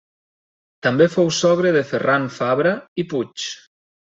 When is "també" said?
0.87-1.07